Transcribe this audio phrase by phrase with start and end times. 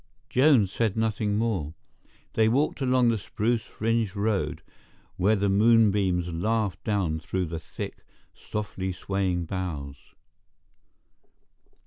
[0.31, 1.75] Joan said nothing more.
[2.33, 4.63] They walked along the spruce fringed roads
[5.15, 8.03] where the moonbeams laughed down through the thick,
[8.33, 9.97] softly swaying boughs.